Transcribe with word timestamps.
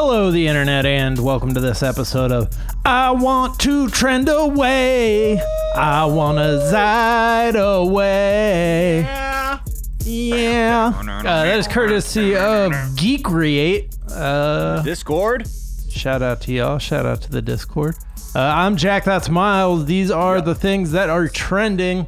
Hello, 0.00 0.30
the 0.30 0.46
internet, 0.46 0.86
and 0.86 1.18
welcome 1.18 1.52
to 1.54 1.58
this 1.58 1.82
episode 1.82 2.30
of 2.30 2.56
I 2.84 3.10
Want 3.10 3.58
to 3.58 3.88
Trend 3.88 4.28
Away. 4.28 5.40
I 5.74 6.04
want 6.04 6.38
to 6.38 6.70
Zide 6.72 7.56
Away. 7.56 9.00
Yeah. 9.00 9.58
Yeah. 10.04 10.92
Uh, 10.96 11.22
that 11.22 11.58
is 11.58 11.66
courtesy 11.66 12.36
of 12.36 12.72
Geek 12.94 13.24
Create. 13.24 13.96
Uh, 14.08 14.84
Discord. 14.84 15.48
shout 15.90 16.22
out 16.22 16.42
to 16.42 16.52
y'all. 16.52 16.78
Shout 16.78 17.04
out 17.04 17.20
to 17.22 17.30
the 17.32 17.42
Discord. 17.42 17.96
Uh, 18.36 18.38
I'm 18.38 18.76
Jack. 18.76 19.02
That's 19.02 19.28
Miles. 19.28 19.86
These 19.86 20.12
are 20.12 20.40
the 20.40 20.54
things 20.54 20.92
that 20.92 21.10
are 21.10 21.26
trending 21.26 22.06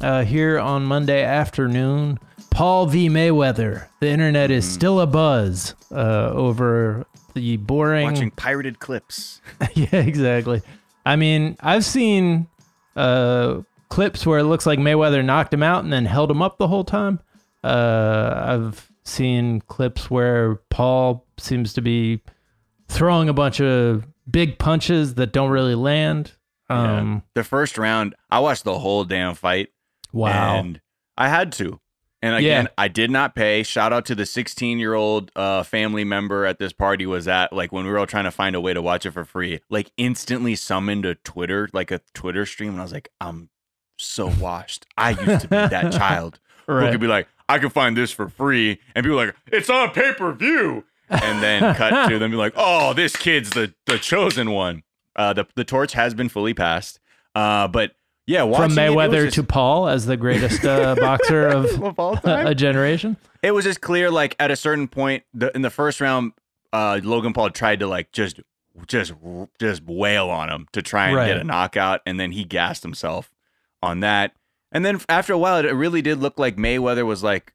uh, 0.00 0.24
here 0.24 0.58
on 0.58 0.82
Monday 0.82 1.22
afternoon. 1.22 2.18
Paul 2.58 2.86
v. 2.86 3.08
Mayweather. 3.08 3.86
The 4.00 4.08
internet 4.08 4.50
is 4.50 4.68
still 4.68 4.98
a 4.98 5.06
buzz 5.06 5.76
uh, 5.92 6.32
over 6.32 7.06
the 7.34 7.56
boring. 7.56 8.10
Watching 8.10 8.32
pirated 8.32 8.80
clips. 8.80 9.40
yeah, 9.74 9.94
exactly. 9.94 10.62
I 11.06 11.14
mean, 11.14 11.56
I've 11.60 11.84
seen 11.84 12.48
uh, 12.96 13.60
clips 13.90 14.26
where 14.26 14.40
it 14.40 14.44
looks 14.46 14.66
like 14.66 14.80
Mayweather 14.80 15.24
knocked 15.24 15.54
him 15.54 15.62
out 15.62 15.84
and 15.84 15.92
then 15.92 16.04
held 16.04 16.32
him 16.32 16.42
up 16.42 16.58
the 16.58 16.66
whole 16.66 16.82
time. 16.82 17.20
Uh, 17.62 18.42
I've 18.44 18.90
seen 19.04 19.60
clips 19.60 20.10
where 20.10 20.56
Paul 20.68 21.24
seems 21.36 21.74
to 21.74 21.80
be 21.80 22.22
throwing 22.88 23.28
a 23.28 23.32
bunch 23.32 23.60
of 23.60 24.04
big 24.28 24.58
punches 24.58 25.14
that 25.14 25.32
don't 25.32 25.50
really 25.50 25.76
land. 25.76 26.32
Um, 26.68 27.22
the 27.34 27.44
first 27.44 27.78
round, 27.78 28.16
I 28.32 28.40
watched 28.40 28.64
the 28.64 28.80
whole 28.80 29.04
damn 29.04 29.36
fight. 29.36 29.68
Wow. 30.12 30.56
And 30.56 30.80
I 31.16 31.28
had 31.28 31.52
to. 31.52 31.78
And 32.20 32.34
again, 32.34 32.64
Yeah. 32.64 32.70
I 32.76 32.88
did 32.88 33.10
not 33.10 33.34
pay. 33.36 33.62
Shout 33.62 33.92
out 33.92 34.04
to 34.06 34.14
the 34.14 34.26
16 34.26 34.78
year 34.78 34.94
old 34.94 35.30
uh, 35.36 35.62
family 35.62 36.02
member 36.04 36.44
at 36.46 36.58
this 36.58 36.72
party 36.72 37.06
was 37.06 37.28
at 37.28 37.52
like 37.52 37.70
when 37.72 37.84
we 37.84 37.90
were 37.90 37.98
all 37.98 38.06
trying 38.06 38.24
to 38.24 38.30
find 38.32 38.56
a 38.56 38.60
way 38.60 38.74
to 38.74 38.82
watch 38.82 39.06
it 39.06 39.12
for 39.12 39.24
free. 39.24 39.60
Like 39.70 39.92
instantly 39.96 40.56
summoned 40.56 41.04
a 41.06 41.14
Twitter, 41.14 41.68
like 41.72 41.90
a 41.90 42.00
Twitter 42.14 42.44
stream, 42.44 42.70
and 42.70 42.80
I 42.80 42.82
was 42.82 42.92
like, 42.92 43.08
I'm 43.20 43.50
so 43.96 44.26
washed. 44.40 44.86
I 44.96 45.10
used 45.10 45.42
to 45.42 45.48
be 45.48 45.56
that 45.56 45.92
child 45.96 46.40
who 46.66 46.90
could 46.90 47.00
be 47.00 47.06
like, 47.06 47.28
I 47.48 47.58
can 47.58 47.70
find 47.70 47.96
this 47.96 48.10
for 48.12 48.28
free, 48.28 48.78
and 48.94 49.04
people 49.04 49.16
like, 49.16 49.34
it's 49.46 49.70
on 49.70 49.90
pay 49.92 50.12
per 50.12 50.32
view, 50.32 50.84
and 51.08 51.42
then 51.42 51.74
cut 51.76 52.08
to 52.10 52.18
them 52.18 52.30
be 52.32 52.36
like, 52.36 52.52
oh, 52.56 52.92
this 52.94 53.14
kid's 53.16 53.50
the 53.50 53.72
the 53.86 53.98
chosen 53.98 54.50
one. 54.50 54.82
Uh, 55.16 55.32
the 55.32 55.46
the 55.54 55.64
torch 55.64 55.92
has 55.94 56.14
been 56.14 56.28
fully 56.28 56.52
passed. 56.52 56.98
Uh, 57.34 57.68
but 57.68 57.92
yeah, 58.28 58.42
From 58.42 58.50
watching 58.50 58.70
it, 58.78 58.78
it 58.78 58.90
Mayweather 58.92 59.24
just- 59.24 59.34
to 59.36 59.42
Paul 59.42 59.88
as 59.88 60.06
the 60.06 60.16
greatest 60.16 60.64
uh, 60.64 60.94
boxer 61.00 61.48
of 61.48 61.82
of 61.82 61.98
all 61.98 62.16
time. 62.16 62.46
a 62.52 62.54
generation. 62.54 63.16
it 63.42 63.50
was 63.52 63.64
just 63.64 63.80
clear 63.80 64.10
like 64.10 64.36
at 64.38 64.50
a 64.50 64.56
certain 64.56 64.86
point 64.86 65.24
the, 65.34 65.50
in 65.56 65.62
the 65.62 65.70
first 65.70 66.00
round 66.00 66.32
uh 66.72 67.00
logan 67.02 67.32
paul 67.32 67.48
tried 67.50 67.80
to 67.80 67.86
like 67.86 68.12
just 68.12 68.40
just 68.86 69.12
just 69.58 69.82
wail 69.84 70.28
on 70.28 70.50
him 70.50 70.66
to 70.72 70.82
try 70.82 71.06
and 71.06 71.16
Right. 71.16 71.28
get 71.28 71.38
a 71.38 71.44
knockout 71.44 72.00
and 72.06 72.20
then 72.20 72.30
he 72.32 72.44
gassed 72.44 72.82
himself 72.82 73.30
on 73.82 74.00
that 74.00 74.34
and 74.70 74.84
then 74.84 75.00
after 75.08 75.32
a 75.32 75.38
while 75.38 75.64
it 75.64 75.70
really 75.70 76.02
did 76.02 76.18
look 76.18 76.38
like 76.38 76.56
mayweather 76.56 77.06
was 77.06 77.22
like 77.24 77.54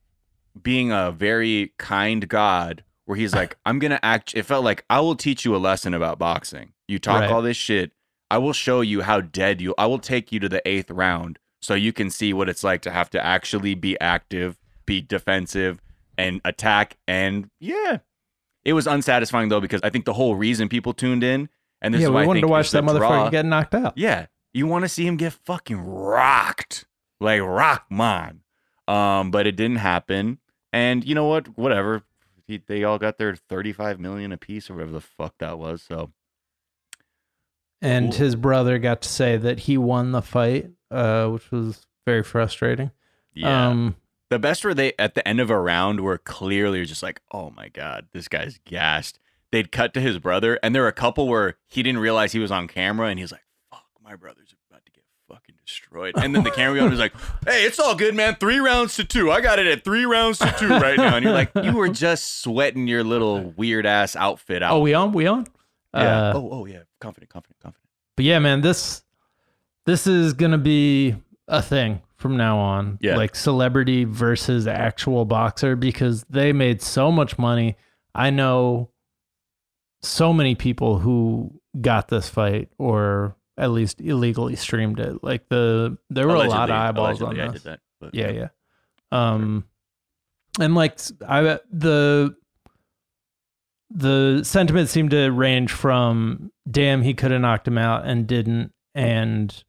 being 0.61 0.91
a 0.91 1.11
very 1.11 1.73
kind 1.77 2.27
god 2.27 2.83
where 3.05 3.17
he's 3.17 3.33
like 3.35 3.55
i'm 3.67 3.77
gonna 3.77 3.99
act 4.01 4.33
it 4.35 4.43
felt 4.43 4.63
like 4.65 4.83
i 4.89 4.99
will 4.99 5.15
teach 5.15 5.45
you 5.45 5.55
a 5.55 5.57
lesson 5.57 5.93
about 5.93 6.17
boxing 6.17 6.73
you 6.87 6.97
talk 6.97 7.21
Right. 7.21 7.29
all 7.31 7.41
this 7.43 7.57
shit 7.57 7.91
i 8.33 8.37
will 8.37 8.53
show 8.53 8.81
you 8.81 9.01
how 9.01 9.21
dead 9.21 9.61
you 9.61 9.75
i 9.77 9.85
will 9.85 9.99
take 9.99 10.31
you 10.31 10.39
to 10.39 10.49
the 10.49 10.67
eighth 10.67 10.89
round 10.89 11.37
so 11.61 11.75
you 11.75 11.93
can 11.93 12.09
see 12.09 12.33
what 12.33 12.49
it's 12.49 12.63
like 12.63 12.81
to 12.81 12.91
have 12.91 13.09
to 13.09 13.23
actually 13.23 13.75
be 13.75 13.99
active 14.01 14.57
be 14.85 14.99
defensive 15.01 15.79
and 16.17 16.41
attack 16.45 16.97
and 17.07 17.49
yeah. 17.59 17.97
It 18.65 18.73
was 18.73 18.87
unsatisfying 18.87 19.49
though 19.49 19.61
because 19.61 19.81
i 19.83 19.89
think 19.89 20.05
the 20.05 20.13
whole 20.13 20.35
reason 20.35 20.69
people 20.69 20.93
tuned 20.93 21.23
in 21.23 21.49
and 21.81 21.93
this 21.93 22.01
yeah, 22.01 22.07
is 22.07 22.11
why 22.11 22.21
we 22.21 22.23
I 22.23 22.27
wanted 22.27 22.41
to 22.41 22.47
watch 22.47 22.71
that 22.71 22.83
motherfucker 22.83 22.97
draw. 22.97 23.29
get 23.29 23.45
knocked 23.45 23.75
out. 23.75 23.97
yeah. 23.97 24.27
You 24.53 24.67
want 24.67 24.85
to 24.85 24.89
see 24.89 25.05
him 25.07 25.17
get 25.17 25.33
fucking 25.33 25.77
rocked. 25.77 26.85
Like 27.19 27.41
rock 27.41 27.85
man 27.89 28.41
um 28.87 29.31
but 29.31 29.47
it 29.47 29.55
didn't 29.55 29.77
happen. 29.77 30.39
And 30.71 31.03
you 31.03 31.13
know 31.13 31.27
what? 31.27 31.57
Whatever. 31.57 32.03
He, 32.47 32.57
they 32.57 32.83
all 32.83 32.97
got 32.97 33.17
their 33.17 33.35
35 33.35 33.99
million 33.99 34.31
apiece 34.31 34.69
or 34.69 34.73
whatever 34.73 34.91
the 34.91 35.01
fuck 35.01 35.35
that 35.37 35.57
was 35.59 35.81
so 35.81 36.11
and 37.83 38.11
Cool. 38.11 38.17
his 38.19 38.35
brother 38.35 38.79
got 38.79 39.01
to 39.03 39.09
say 39.09 39.37
that 39.37 39.59
he 39.59 39.77
won 39.77 40.11
the 40.11 40.21
fight, 40.21 40.71
uh, 40.89 41.27
which 41.27 41.51
was 41.51 41.85
very 42.05 42.23
frustrating. 42.23 42.89
yeah 43.33 43.67
Um, 43.69 43.95
the 44.29 44.39
best 44.39 44.65
were 44.65 44.73
they 44.73 44.93
at 44.97 45.13
the 45.13 45.27
end 45.27 45.39
of 45.39 45.49
a 45.51 45.59
round 45.59 45.99
were 45.99 46.17
clearly 46.17 46.83
just 46.85 47.03
like, 47.03 47.21
oh 47.31 47.51
my 47.51 47.69
god, 47.69 48.07
this 48.13 48.27
guy's 48.27 48.59
gassed. 48.65 49.19
They'd 49.51 49.71
cut 49.71 49.93
to 49.93 50.01
his 50.01 50.17
brother, 50.17 50.59
and 50.63 50.73
there 50.73 50.81
were 50.81 50.87
a 50.87 50.91
couple 50.93 51.27
where 51.27 51.57
he 51.67 51.83
didn't 51.83 51.99
realize 52.01 52.31
he 52.31 52.39
was 52.39 52.49
on 52.51 52.67
camera, 52.67 53.09
and 53.09 53.19
he 53.19 53.23
was 53.23 53.31
like, 53.31 53.43
"Fuck, 53.69 53.85
my 54.03 54.15
brother's 54.15 54.55
about 54.67 54.83
to 54.85 54.91
get 54.91 55.03
fucking 55.29 55.53
destroyed." 55.63 56.15
And 56.17 56.33
then 56.35 56.43
the 56.43 56.49
camera 56.49 56.79
guy 56.79 56.87
was 56.87 56.97
like, 56.97 57.13
"Hey, 57.45 57.63
it's 57.63 57.77
all 57.79 57.93
good, 57.93 58.15
man. 58.15 58.35
Three 58.39 58.57
rounds 58.57 58.95
to 58.95 59.03
two. 59.03 59.29
I 59.29 59.41
got 59.41 59.59
it 59.59 59.67
at 59.67 59.83
three 59.83 60.05
rounds 60.05 60.39
to 60.39 60.51
two 60.57 60.69
right 60.69 60.97
now." 60.97 61.15
And 61.17 61.23
you're 61.23 61.33
like, 61.35 61.51
you 61.61 61.73
were 61.73 61.89
just 62.07 62.41
sweating 62.41 62.87
your 62.87 63.03
little 63.03 63.53
weird 63.55 63.85
ass 63.85 64.15
outfit 64.15 64.63
out. 64.63 64.73
oh, 64.73 64.79
we 64.79 64.95
on? 64.95 65.11
We 65.11 65.27
on? 65.27 65.45
Yeah. 65.93 66.29
Uh, 66.29 66.33
oh, 66.35 66.49
oh 66.51 66.65
yeah. 66.65 66.83
Confident, 66.99 67.29
confident, 67.29 67.59
confident. 67.59 67.89
But 68.15 68.25
yeah, 68.25 68.39
man, 68.39 68.61
this 68.61 69.03
this 69.85 70.07
is 70.07 70.33
gonna 70.33 70.57
be 70.57 71.15
a 71.47 71.61
thing 71.61 72.01
from 72.15 72.37
now 72.37 72.57
on. 72.57 72.97
Yeah. 73.01 73.17
Like 73.17 73.35
celebrity 73.35 74.05
versus 74.05 74.67
actual 74.67 75.25
boxer 75.25 75.75
because 75.75 76.23
they 76.29 76.53
made 76.53 76.81
so 76.81 77.11
much 77.11 77.37
money. 77.37 77.75
I 78.15 78.29
know 78.29 78.89
so 80.01 80.33
many 80.33 80.55
people 80.55 80.99
who 80.99 81.59
got 81.79 82.07
this 82.07 82.29
fight 82.29 82.69
or 82.77 83.35
at 83.57 83.71
least 83.71 84.01
illegally 84.01 84.55
streamed 84.55 84.99
it. 84.99 85.23
Like 85.23 85.49
the 85.49 85.97
there 86.09 86.27
were 86.27 86.35
a 86.35 86.47
lot 86.47 86.69
of 86.69 86.75
eyeballs 86.75 87.21
on 87.21 87.35
allegedly 87.35 87.53
this. 87.53 87.63
that. 87.63 87.79
Yeah, 88.13 88.31
yeah. 88.31 88.47
Um, 89.11 89.65
and 90.59 90.75
like 90.75 90.99
I 91.27 91.59
the 91.71 92.35
the 93.95 94.43
sentiment 94.43 94.89
seemed 94.89 95.11
to 95.11 95.29
range 95.29 95.71
from 95.71 96.51
"damn, 96.69 97.01
he 97.01 97.13
could 97.13 97.31
have 97.31 97.41
knocked 97.41 97.67
him 97.67 97.77
out 97.77 98.05
and 98.05 98.25
didn't," 98.27 98.73
and 98.95 99.63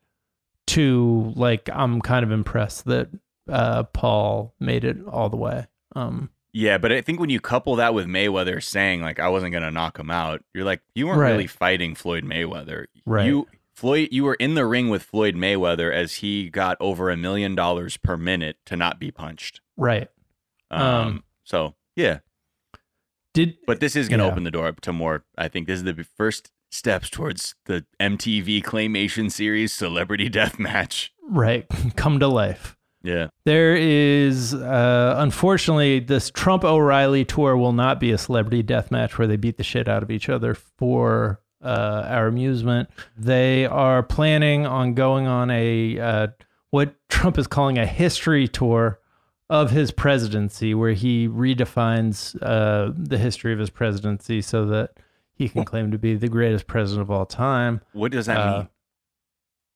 to 0.69 1.33
like 1.37 1.69
I'm 1.73 2.01
kind 2.01 2.25
of 2.25 2.31
impressed 2.33 2.87
that 2.87 3.09
uh, 3.51 3.83
Paul 3.84 4.55
made 4.59 4.84
it 4.84 4.97
all 5.07 5.29
the 5.29 5.37
way. 5.37 5.67
Um, 5.95 6.31
Yeah, 6.53 6.79
but 6.79 6.91
I 6.93 7.01
think 7.03 7.21
when 7.21 7.29
you 7.31 7.41
couple 7.41 7.77
that 7.77 7.93
with 7.95 8.07
Mayweather 8.07 8.63
saying 8.63 9.03
like 9.03 9.21
I 9.21 9.29
wasn't 9.29 9.53
gonna 9.53 9.71
knock 9.71 9.99
him 9.99 10.11
out, 10.11 10.43
you're 10.55 10.65
like 10.65 10.81
you 10.95 11.07
weren't 11.07 11.19
Right. 11.21 11.33
really 11.33 11.47
fighting 11.47 11.95
Floyd 11.95 12.25
Mayweather. 12.25 12.87
Right. 13.05 13.27
You 13.27 13.47
Floyd, 13.75 14.09
you 14.13 14.23
were 14.25 14.34
in 14.34 14.55
the 14.55 14.65
ring 14.65 14.89
with 14.89 15.03
Floyd 15.03 15.34
Mayweather 15.34 15.93
as 15.93 16.15
he 16.17 16.49
got 16.49 16.77
over 16.81 17.11
a 17.11 17.17
million 17.17 17.55
dollars 17.57 17.97
per 17.97 18.17
minute 18.17 18.57
to 18.67 18.77
not 18.77 18.99
be 19.01 19.11
punched. 19.11 19.61
right? 19.77 20.09
Um, 20.71 20.83
Um, 20.83 21.25
so 21.45 21.75
yeah, 21.97 22.21
Did 23.34 23.56
but 23.67 23.81
this 23.81 23.95
is 23.97 24.09
gonna 24.09 24.25
Yeah. 24.25 24.31
open 24.31 24.45
the 24.45 24.50
door 24.50 24.67
up 24.69 24.81
to 24.83 24.93
more. 24.93 25.25
I 25.37 25.49
think 25.49 25.67
this 25.67 25.78
is 25.78 25.84
the 25.84 26.05
first 26.17 26.50
steps 26.71 27.11
towards 27.11 27.55
the 27.67 27.84
MTV 28.00 28.62
claymation 28.62 29.31
series 29.31 29.72
Celebrity 29.72 30.31
Deathmatch. 30.31 31.11
right 31.28 31.67
come 31.97 32.19
to 32.21 32.28
life? 32.28 32.77
Yeah, 33.03 33.27
There 33.45 33.77
is, 33.77 34.55
uh, 34.55 35.17
unfortunately, 35.19 36.00
this 36.00 36.31
Trump 36.31 36.65
O'Reilly 36.65 37.27
tour 37.27 37.55
will 37.55 37.75
not 37.75 38.00
be 38.00 38.12
a 38.12 38.17
celebrity 38.19 38.62
death 38.62 38.91
match 38.91 39.19
where 39.19 39.28
they 39.28 39.37
beat 39.37 39.59
the 39.59 39.62
shit 39.62 39.89
out 39.89 40.03
of 40.03 40.11
each 40.11 40.31
other 40.31 40.55
for 40.55 41.39
uh, 41.62 42.06
our 42.09 42.27
amusement. 42.28 42.89
They 43.15 43.66
are 43.66 44.03
planning 44.03 44.65
on 44.66 44.95
going 44.95 45.27
on 45.27 45.51
a 45.51 45.99
uh, 46.01 46.27
what 46.71 46.95
Trump 47.11 47.37
is 47.39 47.47
calling 47.47 47.77
a 47.78 47.84
history 47.87 48.49
tour 48.49 49.01
of 49.50 49.71
his 49.71 49.91
presidency, 49.91 50.75
where 50.75 50.93
he 50.93 51.28
redefines 51.28 52.37
uh, 52.43 52.93
the 52.97 53.19
history 53.19 53.53
of 53.53 53.59
his 53.59 53.71
presidency 53.71 54.41
so 54.41 54.65
that 54.66 54.91
he 55.34 55.49
can 55.49 55.65
claim 55.65 55.91
to 55.91 55.98
be 55.98 56.15
the 56.15 56.28
greatest 56.28 56.66
president 56.66 57.03
of 57.03 57.10
all 57.10 57.27
time. 57.27 57.80
what 57.92 58.13
does 58.13 58.27
that 58.27 58.36
Uh, 58.39 58.59
mean? 58.59 58.69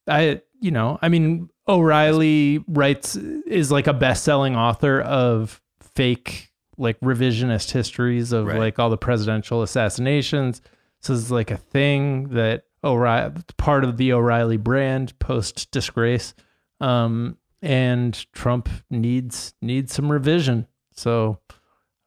I, 0.07 0.41
you 0.61 0.71
know, 0.71 0.99
I 1.03 1.09
mean, 1.09 1.51
O'Reilly 1.69 2.65
writes 2.67 3.15
is 3.17 3.71
like 3.71 3.87
a 3.87 3.93
best-selling 3.93 4.57
author 4.57 5.01
of 5.03 5.61
fake, 5.81 6.51
like 6.79 6.99
revisionist 7.01 7.73
histories 7.73 8.33
of 8.33 8.47
Right. 8.47 8.59
like 8.59 8.79
all 8.79 8.89
the 8.89 8.97
presidential 8.97 9.63
assassinations. 9.63 10.63
So 11.01 11.13
it's 11.13 11.31
like 11.31 11.51
a 11.51 11.57
thing 11.59 12.29
that 12.31 12.65
O'Reilly, 12.83 13.35
part 13.59 13.85
of 13.85 13.97
the 13.99 14.13
O'Reilly 14.15 14.57
brand 14.57 15.19
post 15.19 15.71
disgrace, 15.73 16.33
um, 16.81 17.37
and 17.63 18.27
Trump 18.33 18.69
needs 18.91 19.55
needs 19.63 19.93
some 19.95 20.11
revision. 20.11 20.67
So, 20.93 21.39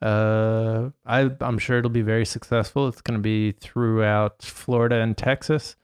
uh, 0.01 0.89
I 1.05 1.29
I'm 1.39 1.57
sure 1.57 1.77
it'll 1.79 1.89
be 1.91 2.01
very 2.01 2.25
successful. 2.25 2.87
It's 2.87 3.01
going 3.01 3.17
to 3.19 3.21
be 3.21 3.51
throughout 3.53 4.41
Florida 4.41 4.95
and 5.01 5.17
Texas 5.17 5.75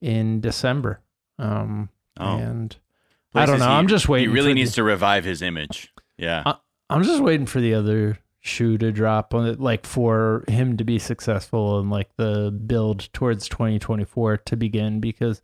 in 0.00 0.40
December. 0.40 1.00
Um, 1.38 1.88
Oh. 2.16 2.36
and 2.38 2.76
I 3.34 3.44
don't 3.44 3.58
know. 3.58 3.64
he- 3.66 3.72
I'm 3.72 3.88
just 3.88 4.08
waiting. 4.08 4.28
He 4.30 4.34
really 4.34 4.50
for 4.52 4.54
needs 4.54 4.70
the, 4.72 4.76
to 4.76 4.82
revive 4.84 5.24
his 5.24 5.42
image. 5.42 5.92
Yeah. 6.16 6.44
Uh, 6.46 6.54
I'm 6.88 7.02
just 7.02 7.20
waiting 7.20 7.46
for 7.46 7.60
the 7.60 7.74
other 7.74 8.18
shoe 8.40 8.78
to 8.78 8.92
drop 8.92 9.34
on 9.34 9.46
it, 9.48 9.58
like 9.58 9.84
for 9.84 10.44
him 10.46 10.76
to 10.76 10.84
be 10.84 11.00
successful 11.00 11.80
and 11.80 11.90
like 11.90 12.14
the 12.16 12.52
build 12.52 13.12
towards 13.12 13.48
2024 13.48 14.36
to 14.36 14.56
begin 14.56 15.00
because 15.00 15.42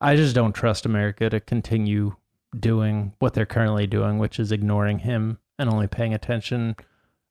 I 0.00 0.14
just 0.14 0.36
don't 0.36 0.52
trust 0.52 0.86
America 0.86 1.28
to 1.30 1.40
continue 1.40 2.14
doing 2.60 3.12
what 3.18 3.34
they're 3.34 3.46
currently 3.46 3.86
doing, 3.86 4.18
which 4.18 4.38
is 4.38 4.52
ignoring 4.52 5.00
him 5.00 5.38
and 5.58 5.68
only 5.70 5.86
paying 5.86 6.14
attention 6.14 6.76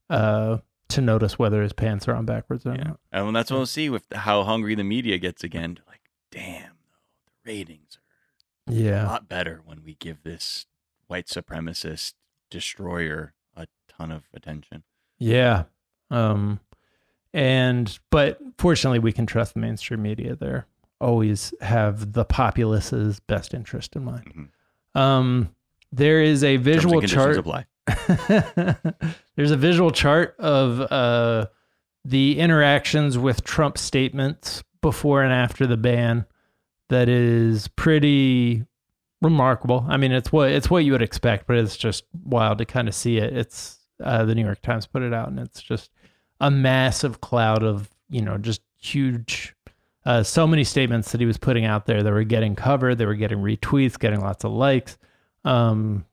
uh, 0.10 0.58
to 0.90 1.02
notice 1.02 1.40
whether 1.40 1.62
his 1.62 1.74
pants 1.74 2.08
are 2.08 2.16
on 2.16 2.25
backwards 2.25 2.66
or 2.66 2.75
Yeah. 2.75 2.84
not. 2.84 3.00
And 3.12 3.36
that's 3.36 3.50
what 3.52 3.58
we'll 3.58 3.66
see 3.66 3.90
with 3.90 4.04
how 4.14 4.44
hungry 4.44 4.75
the 4.75 4.84
media 4.84 5.18
gets 5.18 5.44
again. 5.44 5.80
Like, 5.88 6.02
damn, 6.31 6.72
the 7.25 7.52
ratings 7.52 7.98
are 8.68 8.74
yeah. 8.74 9.06
a 9.06 9.08
lot 9.08 9.30
better 9.30 9.62
when 9.66 9.84
we 9.84 9.96
give 9.96 10.24
this 10.24 10.66
white 11.08 11.28
supremacist 11.28 12.14
destroyer 12.50 13.34
a 13.56 13.68
ton 13.88 14.12
of 14.12 14.24
attention. 14.34 14.84
Yeah. 15.18 15.64
Um 16.12 16.60
and 17.34 17.98
but 18.12 18.40
fortunately 18.58 19.00
we 19.00 19.12
can 19.12 19.26
trust 19.26 19.54
the 19.56 19.60
mainstream 19.60 20.02
media 20.02 20.36
there. 20.36 20.68
Always 21.02 21.54
have 21.62 22.14
the 22.14 22.24
populace's 22.26 23.19
best 23.19 23.54
interest 23.54 23.96
in 23.96 24.06
mind. 24.06 24.26
Mhm. 24.36 24.48
Um 24.95 25.50
there 25.92 26.22
is 26.22 26.44
a 26.44 26.57
visual 26.57 27.01
chart. 27.01 27.38
apply. 27.38 27.66
There's 29.36 29.51
a 29.51 29.57
visual 29.57 29.92
chart 29.92 30.36
of 30.40 30.80
uh 30.81 31.48
the 32.06 32.40
interactions 32.40 33.18
with 33.18 33.44
Trump 33.44 33.78
statements 33.78 34.63
before 34.81 35.24
and 35.24 35.34
after 35.34 35.66
the 35.66 35.78
ban 35.78 36.25
that 36.90 37.10
is 37.10 37.68
pretty 37.69 38.66
remarkable. 39.22 39.86
I 39.88 39.98
mean, 39.98 40.12
it's 40.12 40.31
what 40.31 40.51
it's 40.51 40.69
what 40.69 40.84
you 40.84 40.92
would 40.92 41.01
expect, 41.01 41.48
but 41.48 41.57
it's 41.57 41.78
just 41.78 42.04
wild 42.24 42.60
to 42.60 42.66
kind 42.66 42.88
of 42.88 42.94
see 42.94 43.18
it. 43.18 43.36
It's 43.36 43.80
uh, 44.04 44.25
the 44.25 44.36
New 44.36 44.44
York 44.44 44.62
Times 44.62 44.86
put 44.86 45.01
it 45.01 45.13
out, 45.13 45.30
and 45.30 45.40
it's 45.40 45.62
just 45.62 45.90
a 46.40 46.51
massive 46.51 47.22
cloud 47.22 47.63
of 47.63 47.90
you 48.10 48.22
know 48.22 48.38
just 48.38 48.62
huge. 48.80 49.56
Uh, 50.06 50.24
so 50.24 50.46
many 50.46 50.64
statements 50.64 51.12
that 51.12 51.22
he 51.22 51.28
was 51.28 51.38
putting 51.38 51.66
out 51.66 51.86
there 51.86 52.04
that 52.04 52.12
were 52.12 52.24
getting 52.24 52.56
covered, 52.56 52.98
they 52.98 53.06
were 53.06 53.16
getting 53.16 53.40
retweets, 53.40 53.98
getting 53.98 54.20
lots 54.20 54.44
of 54.44 54.52
likes. 54.52 54.98
Um, 55.46 56.06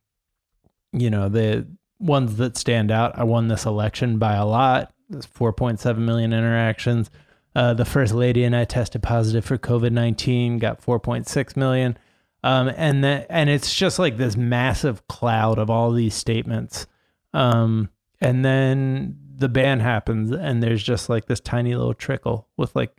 you 0.93 1.11
know, 1.11 1.29
the 1.29 1.67
ones 1.99 2.37
that 2.37 2.57
stand 2.57 2.91
out. 2.91 3.19
I 3.19 3.25
won 3.25 3.49
this 3.49 3.67
election 3.67 4.19
by 4.19 4.35
a 4.35 4.47
lot. 4.47 4.93
There's 5.09 5.27
4.7 5.27 5.99
million 5.99 6.33
interactions. 6.33 7.11
Uh, 7.55 7.75
the 7.75 7.85
first 7.85 8.15
lady 8.15 8.45
and 8.45 8.55
I 8.55 8.65
tested 8.65 9.03
positive 9.03 9.45
for 9.45 9.59
COVID 9.59 9.93
19, 9.93 10.59
got 10.59 10.81
4.6 10.81 11.57
million. 11.57 11.99
Um, 12.43 12.69
and 12.75 13.05
that, 13.05 13.27
and 13.29 13.51
it's 13.51 13.75
just 13.75 13.99
like 13.99 14.17
this 14.17 14.37
massive 14.37 15.07
cloud 15.09 15.59
of 15.59 15.69
all 15.69 15.93
these 15.93 16.15
statements. 16.15 16.87
Um, 17.35 17.91
and 18.21 18.45
then 18.45 19.19
the 19.37 19.49
ban 19.49 19.81
happens, 19.81 20.31
and 20.31 20.63
there's 20.63 20.83
just 20.83 21.09
like 21.09 21.27
this 21.27 21.41
tiny 21.41 21.75
little 21.75 21.95
trickle 21.95 22.49
with 22.57 22.75
like 22.75 22.97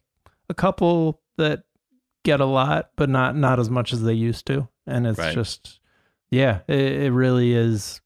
a 0.51 0.53
couple 0.53 1.21
that 1.37 1.63
get 2.23 2.39
a 2.39 2.45
lot, 2.45 2.91
but 2.95 3.09
not 3.09 3.35
not 3.35 3.59
as 3.59 3.69
much 3.69 3.93
as 3.93 4.03
they 4.03 4.13
used 4.13 4.45
to. 4.47 4.67
And 4.85 5.07
it's 5.07 5.17
Right. 5.17 5.33
just, 5.33 5.79
yeah, 6.29 6.59
it, 6.67 6.79
it 6.79 7.11
really 7.11 7.53
is 7.53 8.01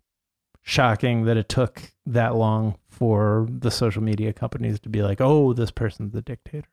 shocking 0.61 1.25
that 1.25 1.37
it 1.37 1.49
took 1.49 1.91
that 2.05 2.35
long 2.35 2.77
for 2.87 3.47
the 3.49 3.71
social 3.71 4.01
media 4.01 4.31
companies 4.33 4.79
to 4.81 4.89
be 4.89 5.01
like, 5.01 5.19
oh, 5.21 5.53
this 5.53 5.71
person's 5.71 6.13
the 6.13 6.21
dictator 6.21 6.67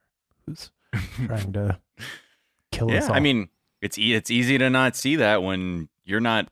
who's 0.46 0.70
trying 1.26 1.52
to 1.54 1.78
kill 2.70 2.88
us 2.90 3.04
Yeah, 3.04 3.08
all. 3.10 3.16
I 3.16 3.20
mean, 3.20 3.48
it's 3.80 3.98
e- 3.98 4.14
it's 4.14 4.30
easy 4.30 4.58
to 4.58 4.70
not 4.70 4.94
see 4.96 5.16
that 5.16 5.42
when 5.42 5.88
you're 6.04 6.20
not, 6.20 6.48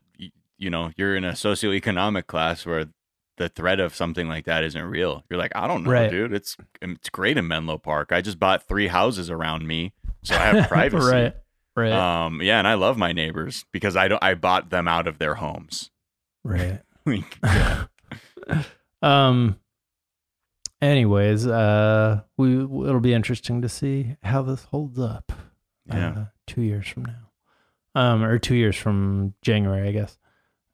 you 0.57 0.69
know, 0.69 0.91
you're 0.97 1.15
in 1.15 1.23
a 1.23 1.31
socioeconomic 1.31 2.27
class 2.27 2.65
where 2.65 2.85
the 3.41 3.49
threat 3.49 3.79
of 3.79 3.95
something 3.95 4.27
like 4.27 4.45
that 4.45 4.63
isn't 4.63 4.83
real. 4.83 5.23
You're 5.29 5.39
like, 5.39 5.51
I 5.55 5.65
don't 5.67 5.83
know, 5.83 5.91
Right. 5.91 6.11
dude. 6.11 6.31
It's 6.33 6.55
it's 6.81 7.09
great 7.09 7.37
in 7.37 7.47
Menlo 7.47 7.77
Park. 7.77 8.11
I 8.11 8.21
just 8.21 8.39
bought 8.39 8.67
three 8.67 8.87
houses 8.87 9.29
around 9.31 9.67
me, 9.67 9.93
so 10.23 10.35
I 10.35 10.39
have 10.39 10.67
privacy. 10.69 11.11
right, 11.11 11.35
right, 11.75 11.91
Um, 11.91 12.41
yeah, 12.41 12.59
and 12.59 12.67
I 12.67 12.75
love 12.75 12.97
my 12.97 13.11
neighbors 13.13 13.65
because 13.71 13.95
I 13.95 14.07
don't. 14.07 14.23
I 14.23 14.35
bought 14.35 14.69
them 14.69 14.87
out 14.87 15.07
of 15.07 15.17
their 15.17 15.35
homes. 15.35 15.89
right. 16.43 16.81
Yeah. 17.43 17.85
Um. 19.01 19.57
Anyways, 20.81 21.45
uh, 21.47 22.21
we 22.37 22.55
it'll 22.63 22.99
be 22.99 23.13
interesting 23.13 23.61
to 23.61 23.69
see 23.69 24.15
how 24.23 24.41
this 24.41 24.63
holds 24.65 24.97
up. 24.99 25.31
yeah. 25.87 26.09
uh, 26.09 26.25
two 26.47 26.61
years 26.61 26.87
from 26.87 27.05
now, 27.05 27.29
um, 27.95 28.23
or 28.23 28.39
two 28.39 28.55
years 28.55 28.75
from 28.75 29.33
January, 29.43 29.87
I 29.87 29.91
guess. 29.91 30.17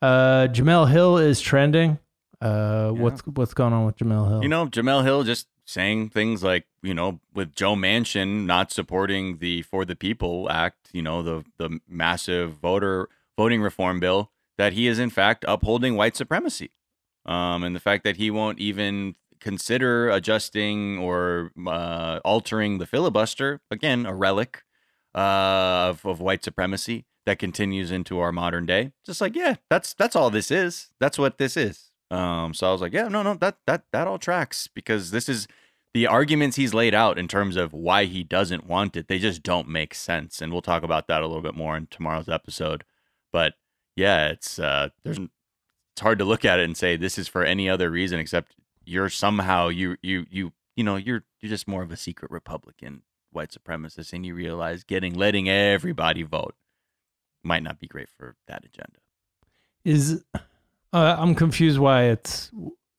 Uh, 0.01 0.47
Jemele 0.51 0.89
Hill 0.89 1.17
is 1.17 1.41
trending. 1.41 1.99
Uh, 2.41 2.91
Yeah. 2.95 3.01
what's 3.01 3.21
what's 3.25 3.53
going 3.53 3.73
on 3.73 3.85
with 3.85 3.97
Jemele 3.97 4.27
Hill? 4.29 4.43
You 4.43 4.49
know, 4.49 4.67
Jemele 4.67 5.03
Hill 5.03 5.23
just 5.23 5.47
saying 5.65 6.09
things 6.09 6.43
like, 6.43 6.65
you 6.81 6.93
know, 6.93 7.19
with 7.33 7.53
Joe 7.55 7.75
Manchin 7.75 8.45
not 8.45 8.71
supporting 8.71 9.39
the 9.39 9.63
For 9.63 9.83
the 9.85 9.95
People 9.95 10.49
Act, 10.49 10.89
you 10.93 11.01
know, 11.01 11.21
the 11.23 11.43
the 11.57 11.79
massive 11.87 12.53
voter 12.53 13.09
voting 13.37 13.61
reform 13.61 13.99
bill, 13.99 14.31
that 14.57 14.73
he 14.73 14.87
is 14.87 14.99
in 14.99 15.09
fact 15.09 15.43
upholding 15.47 15.95
white 15.95 16.15
supremacy, 16.15 16.71
um, 17.25 17.63
and 17.63 17.75
the 17.75 17.79
fact 17.79 18.03
that 18.03 18.17
he 18.17 18.29
won't 18.31 18.59
even 18.59 19.15
consider 19.39 20.09
adjusting 20.09 20.97
or 20.97 21.51
uh, 21.67 22.19
altering 22.25 22.77
the 22.79 22.85
filibuster 22.87 23.61
again, 23.69 24.05
a 24.05 24.13
relic 24.13 24.63
uh, 25.15 25.89
of 25.89 26.05
of 26.05 26.19
white 26.19 26.43
supremacy 26.43 27.05
that 27.25 27.39
continues 27.39 27.91
into 27.91 28.19
our 28.19 28.31
modern 28.31 28.65
day. 28.65 28.91
Just 29.05 29.21
like, 29.21 29.35
yeah, 29.35 29.55
that's 29.69 29.93
that's 29.93 30.15
all 30.15 30.29
this 30.29 30.49
is. 30.51 30.89
That's 30.99 31.17
what 31.19 31.37
this 31.39 31.57
is. 31.57 31.86
Um, 32.09 32.53
so 32.53 32.69
I 32.69 32.71
was 32.71 32.81
like, 32.81 32.93
yeah, 32.93 33.07
no, 33.07 33.21
no, 33.21 33.33
that 33.35 33.57
that 33.65 33.83
that 33.91 34.07
all 34.07 34.17
tracks 34.17 34.67
because 34.67 35.11
this 35.11 35.27
is 35.27 35.47
the 35.93 36.07
arguments 36.07 36.55
he's 36.55 36.73
laid 36.73 36.93
out 36.93 37.17
in 37.17 37.27
terms 37.27 37.55
of 37.55 37.73
why 37.73 38.05
he 38.05 38.23
doesn't 38.23 38.67
want 38.67 38.95
it. 38.95 39.07
They 39.07 39.19
just 39.19 39.43
don't 39.43 39.67
make 39.67 39.93
sense, 39.93 40.41
and 40.41 40.51
we'll 40.51 40.61
talk 40.61 40.83
about 40.83 41.07
that 41.07 41.21
a 41.21 41.27
little 41.27 41.41
bit 41.41 41.55
more 41.55 41.75
in 41.75 41.87
tomorrow's 41.87 42.29
episode. 42.29 42.83
But 43.31 43.55
yeah, 43.95 44.29
it's 44.29 44.57
uh, 44.59 44.89
there's 45.03 45.19
it's 45.19 46.01
hard 46.01 46.19
to 46.19 46.25
look 46.25 46.45
at 46.45 46.59
it 46.59 46.65
and 46.65 46.77
say 46.77 46.95
this 46.95 47.17
is 47.17 47.27
for 47.27 47.43
any 47.43 47.67
other 47.69 47.89
reason 47.89 48.19
except 48.19 48.53
you're 48.85 49.09
somehow 49.09 49.67
you 49.67 49.97
you 50.01 50.25
you 50.29 50.53
you 50.75 50.83
know 50.83 50.95
you're 50.95 51.23
you're 51.41 51.49
just 51.49 51.67
more 51.67 51.83
of 51.83 51.91
a 51.91 51.97
secret 51.97 52.31
Republican 52.31 53.01
white 53.31 53.51
supremacist, 53.51 54.13
and 54.13 54.25
you 54.25 54.33
realize 54.33 54.83
getting 54.83 55.13
letting 55.13 55.49
everybody 55.49 56.23
vote 56.23 56.55
might 57.43 57.63
not 57.63 57.79
be 57.79 57.87
great 57.87 58.09
for 58.17 58.35
that 58.47 58.63
agenda. 58.63 58.99
is 59.83 60.23
uh, 60.93 61.15
I'm 61.19 61.35
confused 61.35 61.79
why 61.79 62.03
it's 62.05 62.51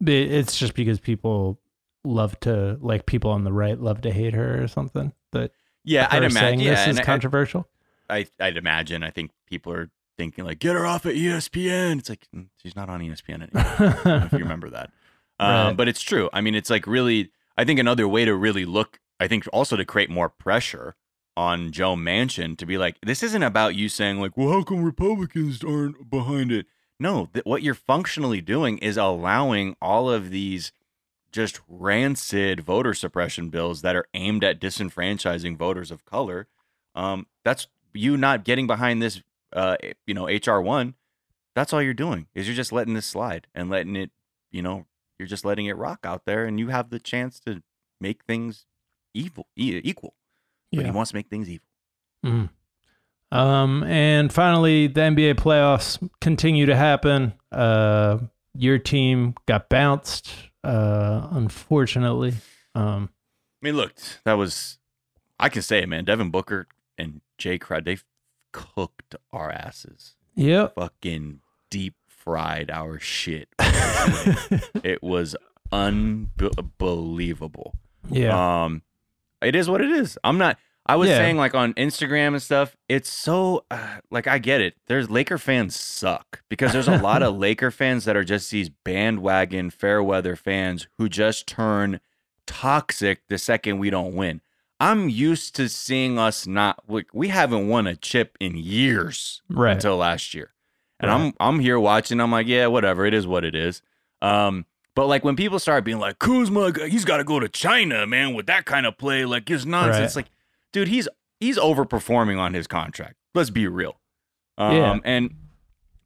it's 0.05 0.57
just 0.59 0.75
because 0.75 1.01
people 1.01 1.61
love 2.05 2.39
to 2.41 2.79
like 2.81 3.07
people 3.07 3.31
on 3.31 3.45
the 3.45 3.53
right 3.53 3.79
love 3.79 4.01
to 4.03 4.11
hate 4.13 4.35
her 4.35 4.63
or 4.63 4.69
something. 4.69 5.13
That 5.33 5.53
Yeah, 5.85 6.09
I'd 6.11 6.23
imagine. 6.25 6.61
Yeah, 6.61 6.75
this 6.87 6.95
is 6.95 6.99
I- 7.01 7.05
controversial. 7.05 7.69
I, 8.11 8.27
I'd 8.41 8.57
imagine. 8.57 9.03
I 9.03 9.11
think 9.11 9.33
people 9.47 9.71
are 9.73 9.91
thinking 10.17 10.45
like, 10.47 10.59
get 10.61 10.75
her 10.75 10.87
off 10.87 11.05
of 11.05 11.13
E 11.13 11.25
ESPN. 11.27 11.99
It's 11.99 12.09
like 12.09 12.27
mm, 12.35 12.47
she's 12.63 12.75
not 12.75 12.89
on 12.89 13.01
ESPN 13.01 13.43
anymore. 13.53 14.23
if 14.25 14.33
you 14.33 14.39
remember 14.49 14.71
that. 14.71 14.91
Um, 15.39 15.77
But 15.77 15.89
it's 15.89 16.01
true. 16.03 16.31
I 16.33 16.41
mean, 16.41 16.55
it's 16.55 16.71
like 16.71 16.87
really. 16.87 17.31
I 17.59 17.65
think 17.65 17.79
another 17.81 18.07
way 18.09 18.25
to 18.25 18.35
really 18.37 18.65
look. 18.65 19.01
I 19.21 19.27
think 19.29 19.45
also 19.53 19.77
to 19.77 19.85
create 19.85 20.09
more 20.11 20.29
pressure 20.29 20.95
on 21.37 21.71
Joe 21.73 21.97
Manchin 21.97 22.57
to 22.59 22.65
be 22.67 22.79
like, 22.79 22.97
this 23.05 23.23
isn't 23.23 23.43
about 23.43 23.75
you 23.75 23.89
saying 23.89 24.21
like, 24.21 24.37
well, 24.37 24.53
how 24.53 24.63
come 24.63 24.83
Republicans 24.85 25.63
aren't 25.65 26.09
behind 26.09 26.51
it? 26.53 26.67
No, 27.01 27.27
th- 27.33 27.45
what 27.45 27.63
you're 27.63 27.75
functionally 27.75 28.41
doing 28.41 28.79
is 28.79 28.97
allowing 28.97 29.77
all 29.81 30.11
of 30.11 30.31
these 30.31 30.73
just 31.31 31.61
rancid 31.69 32.61
voter 32.61 32.95
suppression 32.95 33.51
bills 33.51 33.83
that 33.83 33.95
are 33.95 34.07
aimed 34.15 34.43
at 34.43 34.61
disenfranchising 34.61 35.57
voters 35.57 35.91
of 35.91 36.05
color. 36.05 36.49
Um, 36.95 37.27
that's 37.45 37.67
you 37.93 38.17
not 38.17 38.45
getting 38.45 38.67
behind 38.67 39.01
this, 39.03 39.23
uh, 39.53 39.77
you 40.07 40.15
know, 40.15 40.27
HR 40.27 40.61
one. 40.61 40.95
That's 41.55 41.73
all 41.73 41.83
you're 41.83 41.95
doing 41.95 42.27
is 42.35 42.47
you're 42.47 42.57
just 42.57 42.73
letting 42.73 42.95
this 42.95 43.07
slide 43.07 43.47
and 43.55 43.69
letting 43.71 43.95
it, 43.97 44.11
you 44.51 44.63
know, 44.63 44.87
you're 45.19 45.29
just 45.29 45.45
letting 45.45 45.67
it 45.67 45.77
rock 45.77 46.01
out 46.05 46.25
there, 46.25 46.45
and 46.45 46.59
you 46.61 46.69
have 46.69 46.91
the 46.91 46.99
chance 47.01 47.41
to 47.41 47.63
make 48.01 48.25
things 48.25 48.67
evil, 49.15 49.49
e- 49.57 49.81
equal. 49.83 50.15
But 50.73 50.81
he 50.87 50.91
wants 50.97 51.11
to 51.11 51.17
make 51.17 51.29
things 51.29 51.49
evil. 51.49 51.67
Mhm. 52.25 52.51
Um, 53.31 53.83
and 53.85 54.33
finally, 54.33 54.87
the 54.87 55.01
NBA 55.03 55.35
playoffs 55.35 55.99
continue 56.21 56.67
to 56.67 56.77
happen. 56.77 57.35
Uh, 57.53 58.19
your 58.55 58.79
team 58.79 59.35
got 59.47 59.69
bounced, 59.69 60.31
uh, 60.65 61.29
unfortunately. 61.31 62.35
Um, 62.75 63.11
I 63.63 63.67
mean, 63.67 63.77
look, 63.77 63.93
that 64.25 64.35
was, 64.35 64.79
I 65.39 65.49
can 65.49 65.63
say 65.63 65.81
it, 65.81 65.89
man. 65.89 66.05
Devin 66.05 66.31
Booker 66.31 66.67
and 66.97 67.21
Jae 67.39 67.61
Crowder, 67.61 67.85
they 67.85 67.99
cooked 68.53 69.15
our 69.33 69.51
asses. 69.51 70.15
yep. 70.35 70.75
Fucking 70.75 71.41
deep 71.71 71.95
fried 72.07 72.71
our 72.71 72.99
shit. 72.99 73.49
it 74.83 75.03
was 75.03 75.37
unbelievable. 75.71 77.75
yeah. 78.11 78.65
Um, 78.65 78.83
it 79.41 79.55
is 79.55 79.71
what 79.71 79.81
it 79.81 79.91
is. 79.91 80.19
I'm 80.25 80.39
not. 80.39 80.59
I 80.89 80.97
was 80.97 81.09
Yeah. 81.11 81.19
saying 81.19 81.37
like 81.37 81.55
on 81.55 81.75
Instagram 81.75 82.29
and 82.29 82.43
stuff, 82.43 82.77
it's 82.89 83.11
so 83.11 83.65
uh, 83.71 83.99
like 84.11 84.27
I 84.27 84.39
get 84.39 84.61
it. 84.63 84.75
There's 84.87 85.11
Laker 85.11 85.37
fans 85.37 85.79
suck 85.79 86.43
because 86.49 86.73
there's 86.73 86.89
a 86.89 86.97
lot 86.99 87.23
of 87.23 87.37
Laker 87.39 87.71
fans 87.71 88.05
that 88.07 88.17
are 88.17 88.25
just 88.25 88.51
these 88.51 88.71
bandwagon 88.71 89.69
fair 89.71 90.03
weather 90.03 90.35
fans 90.35 90.89
who 90.97 91.09
just 91.09 91.47
turn 91.47 92.01
toxic 92.47 93.21
the 93.29 93.39
second 93.39 93.79
we 93.79 93.91
don't 93.91 94.15
win. 94.15 94.41
I'm 94.81 95.09
used 95.09 95.55
to 95.57 95.69
seeing 95.69 96.19
us 96.19 96.47
not 96.47 96.83
like 96.89 97.09
we 97.13 97.29
haven't 97.29 97.69
won 97.69 97.87
a 97.87 97.97
chip 97.97 98.37
in 98.41 98.57
years 98.57 99.43
Right. 99.51 99.73
until 99.73 99.97
last 99.97 100.35
year. 100.35 100.53
And 101.01 101.11
Right. 101.11 101.21
I'm 101.21 101.33
I'm 101.39 101.61
here 101.61 101.79
watching. 101.79 102.21
I'm 102.21 102.31
like, 102.33 102.47
yeah, 102.47 102.67
whatever. 102.67 103.05
It 103.05 103.13
is 103.15 103.27
what 103.27 103.45
it 103.45 103.55
is. 103.55 103.83
Um, 104.23 104.65
but 104.95 105.07
like 105.07 105.23
when 105.25 105.37
people 105.37 105.59
start 105.59 105.85
being 105.85 105.99
like, 105.99 106.19
Kuzma, 106.19 106.73
he's 106.89 107.05
got 107.05 107.19
to 107.19 107.25
go 107.25 107.39
to 107.41 107.49
China, 107.49 108.07
man, 108.07 108.35
with 108.35 108.47
that 108.47 108.65
kind 108.65 108.87
of 108.87 108.97
play, 108.99 109.25
like 109.25 109.49
it's 109.51 109.65
nonsense. 109.65 110.17
Like, 110.17 110.27
dude, 110.79 110.89
he's 110.89 111.09
he's 111.41 111.59
overperforming 111.59 112.39
on 112.39 112.55
his 112.55 112.67
contract. 112.67 113.15
Let's 113.35 113.51
be 113.51 113.67
real. 113.67 114.01
Um, 114.57 114.77
Yeah. 114.77 114.99
and 115.05 115.35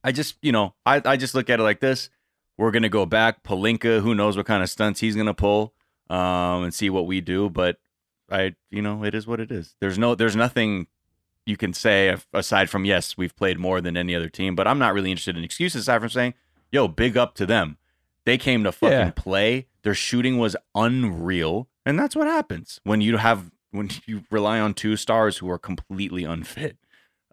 I 0.05 0.13
just, 0.13 0.37
you 0.43 0.53
know, 0.53 0.75
I, 0.85 1.01
I 1.05 1.17
just 1.17 1.35
look 1.35 1.49
at 1.49 1.61
it 1.61 1.63
like 1.63 1.81
this. 1.81 2.11
We're 2.59 2.71
gonna 2.71 2.89
go 2.89 3.07
back. 3.07 3.43
Pelinka, 3.43 4.01
who 4.03 4.15
knows 4.15 4.37
what 4.37 4.47
kind 4.47 4.63
of 4.63 4.69
stunts 4.71 5.01
he's 5.01 5.17
gonna 5.17 5.35
pull, 5.35 5.75
um, 6.11 6.65
and 6.65 6.75
see 6.75 6.91
what 6.91 7.07
we 7.07 7.21
do. 7.21 7.49
But 7.51 7.79
I, 8.31 8.55
you 8.71 8.83
know, 8.83 9.05
it 9.05 9.15
is 9.15 9.27
what 9.27 9.41
it 9.41 9.51
is. 9.51 9.75
There's 9.81 9.99
no, 9.99 10.15
there's 10.15 10.37
nothing 10.37 10.87
you 11.47 11.57
can 11.57 11.73
say 11.73 12.17
aside 12.33 12.71
from 12.71 12.85
yes, 12.85 13.17
we've 13.17 13.35
played 13.37 13.59
more 13.59 13.81
than 13.81 13.97
any 13.97 14.15
other 14.15 14.29
team. 14.29 14.55
But 14.55 14.69
I'm 14.69 14.79
not 14.79 14.95
really 14.95 15.11
interested 15.11 15.37
in 15.37 15.45
excuses 15.45 15.83
aside 15.83 16.01
from 16.01 16.09
saying, 16.11 16.35
yo, 16.71 16.89
big 16.89 17.17
up 17.17 17.35
to 17.37 17.47
them. 17.47 17.79
They 18.25 18.39
came 18.39 18.63
to 18.65 18.71
fucking 18.73 18.99
Yeah. 18.99 19.11
play. 19.11 19.67
Their 19.83 19.95
shooting 19.95 20.39
was 20.39 20.55
unreal, 20.75 21.69
and 21.85 21.99
that's 21.99 22.15
what 22.15 22.27
happens 22.29 22.81
when 22.85 23.01
you 23.01 23.17
have 23.17 23.51
when 23.73 23.91
you 24.07 24.23
rely 24.31 24.61
on 24.61 24.73
two 24.75 24.97
stars 24.97 25.37
who 25.39 25.51
are 25.51 25.59
completely 25.59 26.25
unfit. 26.25 26.77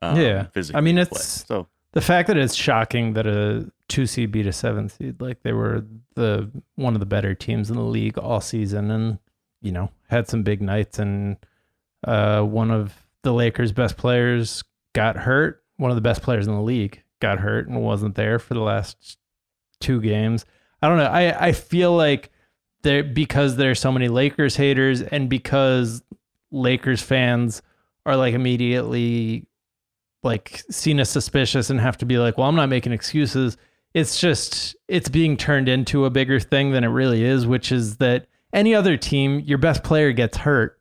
Um, 0.01 0.17
Yeah. 0.19 0.43
physically 0.47 0.77
I 0.77 0.81
mean, 0.81 0.95
play. 0.95 1.01
it's- 1.03 1.45
so 1.47 1.67
The 1.93 2.01
fact 2.01 2.27
that 2.27 2.37
it's 2.37 2.55
shocking 2.55 3.13
that 3.13 3.27
a 3.27 3.71
two 3.87 4.05
seed 4.07 4.31
beat 4.31 4.47
a 4.47 4.51
seven 4.53 4.89
seed, 4.89 5.19
like 5.21 5.41
they 5.43 5.53
were 5.53 5.85
the 6.15 6.49
one 6.75 6.93
of 6.95 6.99
the 6.99 7.05
better 7.05 7.33
teams 7.35 7.69
in 7.69 7.75
the 7.75 7.83
league 7.83 8.17
all 8.17 8.41
season, 8.41 8.89
and 8.91 9.19
you 9.61 9.71
know 9.71 9.89
had 10.07 10.27
some 10.27 10.43
big 10.43 10.61
nights, 10.61 10.99
and 10.99 11.37
uh, 12.07 12.41
one 12.43 12.71
of 12.71 12.93
the 13.23 13.33
Lakers' 13.33 13.71
best 13.71 13.97
players 13.97 14.63
got 14.93 15.17
hurt. 15.17 15.63
One 15.77 15.91
of 15.91 15.95
the 15.95 16.01
best 16.01 16.21
players 16.21 16.47
in 16.47 16.53
the 16.53 16.61
league 16.61 17.01
got 17.19 17.39
hurt 17.39 17.67
and 17.67 17.81
wasn't 17.81 18.15
there 18.15 18.37
for 18.39 18.53
the 18.53 18.61
last 18.61 19.17
two 19.81 19.99
games. 20.01 20.45
I 20.81 20.87
don't 20.87 20.97
know. 20.97 21.05
I 21.05 21.47
I 21.47 21.51
feel 21.51 21.93
like 21.95 22.31
there 22.83 23.03
because 23.03 23.55
there's 23.57 23.79
so 23.79 23.91
many 23.91 24.07
Lakers 24.07 24.55
haters, 24.55 25.01
and 25.01 25.27
because 25.29 26.03
Lakers 26.51 27.01
fans 27.01 27.61
are 28.05 28.15
like 28.15 28.33
immediately 28.33 29.45
like 30.23 30.61
seen 30.69 30.99
as 30.99 31.09
suspicious 31.09 31.69
and 31.69 31.79
have 31.79 31.97
to 31.99 32.05
be 32.05 32.17
like, 32.17 32.37
well, 32.37 32.47
I'm 32.47 32.55
not 32.55 32.69
making 32.69 32.91
excuses. 32.91 33.57
It's 33.93 34.19
just 34.19 34.75
it's 34.87 35.09
being 35.09 35.37
turned 35.37 35.69
into 35.69 36.05
a 36.05 36.09
bigger 36.09 36.39
thing 36.39 36.71
than 36.71 36.83
it 36.83 36.87
really 36.89 37.23
is, 37.23 37.47
which 37.47 37.71
is 37.71 37.97
that 37.97 38.27
any 38.53 38.75
other 38.75 38.97
team, 38.97 39.39
your 39.41 39.57
best 39.57 39.83
player 39.83 40.11
gets 40.11 40.37
hurt, 40.37 40.79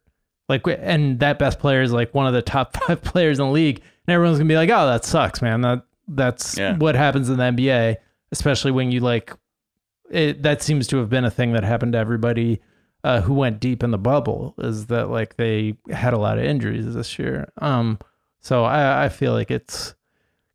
like, 0.49 0.67
and 0.67 1.21
that 1.21 1.39
best 1.39 1.59
player 1.59 1.83
is 1.83 1.93
like 1.93 2.15
one 2.15 2.27
of 2.27 2.33
the 2.33 2.43
top 2.43 2.77
five 2.87 3.03
players 3.03 3.39
in 3.39 3.47
the 3.47 3.53
league, 3.53 3.81
and 4.07 4.15
everyone's 4.15 4.39
gonna 4.39 4.49
be 4.49 4.57
like, 4.57 4.71
oh, 4.71 4.87
that 4.87 5.05
sucks, 5.05 5.41
man. 5.43 5.61
That 5.61 5.83
that's 6.09 6.57
Yeah. 6.59 6.77
what 6.77 6.95
happens 6.95 7.29
in 7.29 7.37
the 7.37 7.45
NBA, 7.45 7.97
especially 8.33 8.73
when 8.73 8.91
you 8.91 9.01
like 9.01 9.33
it. 10.11 10.43
That 10.43 10.63
seems 10.63 10.87
to 10.89 10.97
have 10.99 11.09
been 11.11 11.25
a 11.25 11.31
thing 11.31 11.53
that 11.53 11.65
happened 11.65 11.93
to 11.93 11.99
everybody 11.99 12.61
uh, 13.05 13.21
who 13.21 13.35
went 13.35 13.61
deep 13.61 13.83
in 13.83 13.90
the 13.90 13.99
bubble. 13.99 14.55
Is 14.59 14.87
that 14.87 15.09
like 15.09 15.37
they 15.37 15.76
had 15.90 16.12
a 16.12 16.19
lot 16.19 16.38
of 16.38 16.45
injuries 16.45 16.95
this 16.95 17.19
year? 17.19 17.50
Um, 17.59 17.99
so 18.40 18.64
I, 18.64 19.05
I 19.05 19.09
feel 19.09 19.33
like 19.33 19.50
it's 19.50 19.95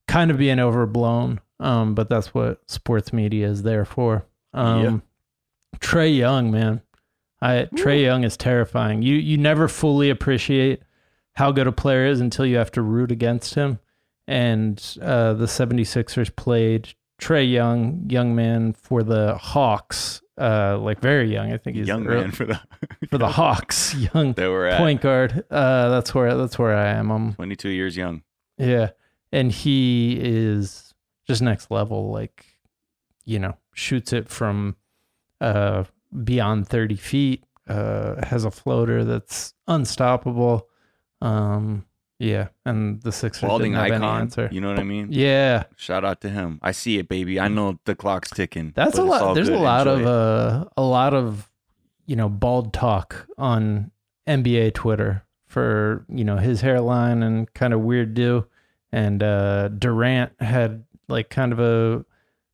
kind 0.07 0.31
of 0.31 0.37
being 0.37 0.59
overblown. 0.59 1.39
Um, 1.59 1.95
but 1.95 2.09
that's 2.09 2.33
what 2.33 2.69
sports 2.69 3.13
media 3.13 3.47
is 3.47 3.63
there 3.63 3.85
for. 3.85 4.25
Um, 4.53 5.03
Trae 5.79 6.15
Young, 6.15 6.51
man, 6.51 6.81
I 7.41 7.67
Trae 7.75 8.03
Young 8.03 8.23
is 8.23 8.37
terrifying. 8.37 9.01
You 9.01 9.15
you 9.15 9.37
never 9.37 9.67
fully 9.67 10.09
appreciate 10.09 10.81
how 11.33 11.51
good 11.51 11.67
a 11.67 11.71
player 11.71 12.05
is 12.05 12.21
until 12.21 12.45
you 12.45 12.57
have 12.57 12.71
to 12.71 12.81
root 12.81 13.11
against 13.11 13.55
him. 13.55 13.79
And 14.27 14.81
uh, 15.01 15.33
the 15.33 15.45
76ers 15.45 16.33
played 16.35 16.93
Trae 17.21 17.49
Young, 17.49 18.05
young 18.09 18.35
man 18.35 18.73
for 18.73 19.03
the 19.03 19.35
Hawks, 19.37 20.21
uh, 20.39 20.77
like 20.79 20.99
very 20.99 21.31
young. 21.31 21.51
I 21.53 21.57
think 21.57 21.77
he's 21.77 21.87
young 21.87 22.05
early- 22.07 22.21
man 22.21 22.31
for 22.31 22.45
the 22.45 22.59
for 23.09 23.17
the 23.17 23.29
Hawks, 23.29 23.95
young 24.13 24.33
were 24.37 24.67
at 24.67 24.77
point 24.79 25.01
guard. 25.01 25.43
Uh, 25.49 25.89
that's 25.89 26.13
where 26.13 26.35
that's 26.35 26.57
where 26.59 26.75
I 26.75 26.87
am. 26.89 27.11
I'm 27.11 27.33
22 27.35 27.69
years 27.69 27.95
young. 27.95 28.23
yeah, 28.57 28.89
and 29.31 29.51
he 29.51 30.17
is 30.19 30.93
just 31.27 31.41
next 31.41 31.71
level. 31.71 32.11
Like, 32.11 32.45
you 33.25 33.39
know, 33.39 33.55
shoots 33.73 34.11
it 34.13 34.27
from 34.29 34.75
uh 35.39 35.83
beyond 36.23 36.67
thirty 36.67 36.95
feet. 36.97 37.43
Uh, 37.67 38.15
has 38.25 38.43
a 38.43 38.51
floater 38.51 39.05
that's 39.05 39.53
unstoppable. 39.69 40.67
Um, 41.21 41.85
yeah, 42.19 42.47
and 42.65 43.01
the 43.01 43.11
Sixers 43.11 43.47
Balding 43.47 43.71
didn't 43.73 43.83
have 43.83 43.91
any 43.93 44.05
icon. 44.05 44.21
answer. 44.21 44.49
You 44.51 44.61
know 44.61 44.69
what 44.69 44.79
I 44.79 44.83
mean? 44.83 45.07
Yeah, 45.11 45.63
Shout 45.75 46.05
out 46.05 46.21
to 46.21 46.29
him. 46.29 46.59
I 46.61 46.71
see 46.71 46.97
it, 46.97 47.07
baby. 47.09 47.39
I 47.39 47.47
know 47.47 47.79
the 47.85 47.95
clock's 47.95 48.29
ticking. 48.29 48.71
that's 48.75 48.97
a 48.97 49.03
lot. 49.03 49.33
There's 49.33 49.49
a 49.49 49.55
lot 49.57 49.87
Enjoy 49.87 50.01
of 50.01 50.07
uh, 50.07 50.65
a 50.77 50.83
lot 50.83 51.13
of 51.13 51.49
you 52.05 52.15
know 52.15 52.29
bald 52.29 52.73
talk 52.73 53.27
on 53.37 53.91
NBA 54.27 54.73
Twitter 54.73 55.23
for 55.47 56.05
you 56.09 56.23
know 56.23 56.37
his 56.37 56.61
hairline 56.61 57.23
and 57.23 57.53
kind 57.53 57.73
of 57.73 57.81
weird 57.81 58.13
do. 58.13 58.45
And 58.91 59.23
uh, 59.23 59.69
Durant 59.69 60.31
had 60.39 60.85
like 61.07 61.29
kind 61.29 61.51
of 61.51 61.59
a 61.59 62.05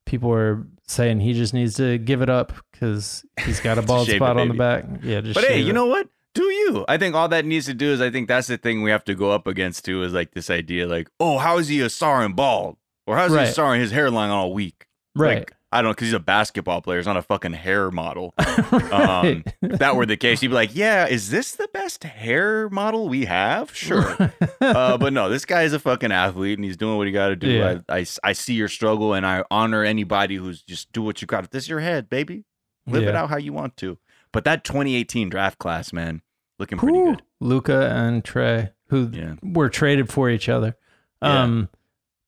people 0.06 0.30
were 0.30 0.66
saying 0.86 1.20
he 1.20 1.32
just 1.34 1.54
needs 1.54 1.74
to 1.74 1.98
give 1.98 2.22
it 2.22 2.30
up 2.30 2.52
because 2.72 3.24
he's 3.44 3.60
got 3.60 3.78
a 3.78 3.82
bald 3.86 4.08
it, 4.08 4.16
spot 4.16 4.36
on 4.38 4.48
the 4.48 4.54
back. 4.54 4.84
Yeah, 5.02 5.20
just 5.20 5.34
But 5.34 5.44
hey, 5.44 5.60
you 5.60 5.70
it. 5.70 5.72
know 5.74 5.86
what? 5.86 6.08
Do 6.34 6.44
you? 6.44 6.84
I 6.88 6.96
think 6.96 7.14
all 7.14 7.28
that 7.28 7.44
needs 7.44 7.66
to 7.66 7.74
do 7.74 7.92
is 7.92 8.00
I 8.00 8.10
think 8.10 8.28
that's 8.28 8.46
the 8.46 8.56
thing 8.56 8.82
we 8.82 8.90
have 8.90 9.04
to 9.04 9.14
go 9.14 9.30
up 9.32 9.46
against 9.46 9.84
too 9.84 10.02
is 10.04 10.12
like 10.12 10.32
this 10.32 10.48
idea 10.50 10.86
like, 10.86 11.08
oh, 11.18 11.38
how 11.38 11.58
is 11.58 11.68
he 11.68 11.80
a 11.80 11.90
star 11.90 12.22
and 12.24 12.36
bald? 12.36 12.76
Or 13.06 13.16
how's 13.16 13.32
he 13.32 13.36
Right. 13.36 13.48
a 13.48 13.52
star 13.52 13.72
and 13.72 13.82
his 13.82 13.90
hairline 13.90 14.30
all 14.30 14.52
week? 14.52 14.86
right? 15.16 15.40
Like, 15.40 15.52
I 15.72 15.82
don't 15.82 15.90
know, 15.90 15.92
because 15.92 16.08
he's 16.08 16.14
a 16.14 16.20
basketball 16.20 16.82
player. 16.82 16.98
He's 16.98 17.06
not 17.06 17.16
a 17.16 17.22
fucking 17.22 17.52
hair 17.52 17.90
model. 17.92 18.34
right. 18.38 18.92
Um, 18.92 19.44
if 19.62 19.78
that 19.78 19.94
were 19.94 20.04
the 20.06 20.16
case, 20.16 20.42
you'd 20.42 20.48
be 20.48 20.54
like, 20.54 20.74
yeah, 20.74 21.06
is 21.06 21.30
this 21.30 21.52
the 21.52 21.68
best 21.72 22.02
hair 22.02 22.68
model 22.70 23.08
we 23.08 23.24
have? 23.26 23.74
Sure. 23.74 24.16
uh, 24.60 24.98
but 24.98 25.12
no, 25.12 25.28
this 25.28 25.44
guy 25.44 25.62
is 25.62 25.72
a 25.72 25.78
fucking 25.78 26.10
athlete 26.10 26.58
and 26.58 26.64
he's 26.64 26.76
doing 26.76 26.96
what 26.96 27.06
he 27.06 27.12
got 27.12 27.28
to 27.28 27.36
do. 27.36 27.50
Yeah. 27.50 27.78
I, 27.88 27.98
I, 27.98 28.06
I 28.24 28.32
see 28.32 28.54
your 28.54 28.66
struggle 28.68 29.14
and 29.14 29.24
I 29.24 29.44
honor 29.50 29.84
anybody 29.84 30.36
who's 30.36 30.62
just 30.62 30.90
do 30.92 31.02
what 31.02 31.20
you 31.22 31.26
got. 31.26 31.48
This 31.52 31.64
is 31.64 31.68
your 31.68 31.80
head, 31.80 32.08
baby. 32.08 32.44
Live 32.86 33.04
it 33.04 33.14
out 33.14 33.30
how 33.30 33.36
you 33.36 33.52
want 33.52 33.76
to. 33.78 33.96
But 34.32 34.44
that 34.44 34.64
2018 34.64 35.28
draft 35.28 35.58
class, 35.58 35.92
man, 35.92 36.22
looking 36.58 36.78
pretty 36.78 36.98
Whew. 36.98 37.10
good. 37.12 37.22
Luka 37.40 37.90
and 37.90 38.22
Trae, 38.22 38.70
who 38.88 39.10
Yeah. 39.12 39.34
were 39.42 39.68
traded 39.68 40.08
for 40.10 40.30
each 40.30 40.48
other. 40.48 40.76
Yeah. 41.22 41.42
Um, 41.42 41.68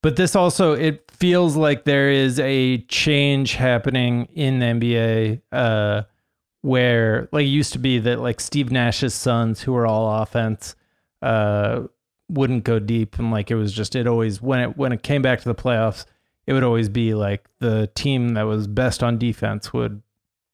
but 0.02 0.16
this 0.16 0.34
also 0.34 0.72
it 0.72 1.10
feels 1.10 1.54
like 1.56 1.84
there 1.84 2.10
is 2.10 2.40
a 2.40 2.78
change 2.88 3.54
happening 3.54 4.26
in 4.34 4.58
the 4.58 4.66
NBA, 4.66 5.42
uh, 5.52 6.02
where 6.62 7.28
like 7.32 7.44
it 7.44 7.48
used 7.48 7.72
to 7.74 7.78
be 7.78 7.98
that 8.00 8.20
like 8.20 8.40
Steve 8.40 8.70
Nash's 8.70 9.14
Suns, 9.14 9.62
who 9.62 9.72
were 9.72 9.86
all 9.86 10.22
offense, 10.22 10.74
uh, 11.22 11.82
wouldn't 12.28 12.64
go 12.64 12.78
deep, 12.78 13.18
and 13.18 13.30
like 13.30 13.50
it 13.50 13.54
was 13.56 13.72
just 13.72 13.94
it 13.94 14.06
always 14.06 14.40
when 14.42 14.60
it 14.60 14.76
when 14.76 14.92
it 14.92 15.02
came 15.02 15.22
back 15.22 15.40
to 15.40 15.48
the 15.48 15.54
playoffs, 15.54 16.04
it 16.46 16.52
would 16.52 16.64
always 16.64 16.88
be 16.88 17.14
like 17.14 17.46
the 17.60 17.88
team 17.94 18.30
that 18.30 18.42
was 18.42 18.66
best 18.66 19.02
on 19.02 19.18
defense 19.18 19.72
would 19.72 20.02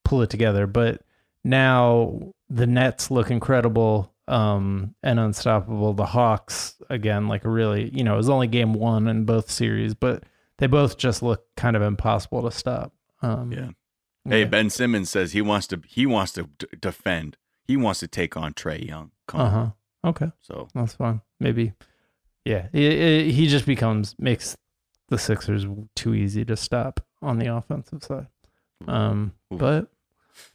pull 0.04 0.20
it 0.22 0.30
together. 0.30 0.66
But 0.66 1.02
now 1.44 2.32
the 2.48 2.66
Nets 2.66 3.10
look 3.10 3.30
incredible 3.30 4.12
um, 4.26 4.94
and 5.02 5.18
unstoppable. 5.18 5.94
The 5.94 6.06
Hawks, 6.06 6.76
again, 6.90 7.28
like 7.28 7.42
really, 7.44 7.90
you 7.90 8.04
know, 8.04 8.14
it 8.14 8.18
was 8.18 8.28
only 8.30 8.46
game 8.46 8.72
one 8.74 9.08
in 9.08 9.24
both 9.24 9.50
series, 9.50 9.94
but 9.94 10.24
they 10.58 10.66
both 10.66 10.98
just 10.98 11.22
look 11.22 11.44
kind 11.56 11.76
of 11.76 11.82
impossible 11.82 12.42
to 12.42 12.50
stop. 12.50 12.92
Um, 13.22 13.52
Yeah. 13.52 13.70
Hey, 14.28 14.40
yeah. 14.40 14.46
Ben 14.46 14.68
Simmons 14.68 15.08
says 15.08 15.32
he 15.32 15.40
wants 15.40 15.66
to 15.68 15.80
he 15.86 16.04
wants 16.04 16.32
to 16.32 16.50
d- 16.58 16.66
defend. 16.78 17.38
He 17.64 17.76
wants 17.78 18.00
to 18.00 18.08
take 18.08 18.36
on 18.36 18.52
Trae 18.52 18.86
Young. 18.86 19.10
Come 19.26 19.40
Uh 19.40 19.44
on. 19.44 19.50
huh. 19.50 19.70
Okay, 20.10 20.30
So 20.42 20.68
that's 20.74 20.94
fine. 20.94 21.22
Maybe, 21.40 21.72
yeah. 22.44 22.68
It, 22.72 22.82
it, 22.92 23.30
he 23.32 23.46
just 23.48 23.66
becomes 23.66 24.14
makes 24.18 24.56
the 25.08 25.18
Sixers 25.18 25.66
too 25.96 26.14
easy 26.14 26.44
to 26.44 26.56
stop 26.56 27.00
on 27.22 27.38
the 27.38 27.46
offensive 27.54 28.04
side. 28.04 28.26
Um, 28.86 29.32
but 29.50 29.90